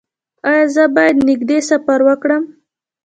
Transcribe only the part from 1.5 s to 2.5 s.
سفر وکړم؟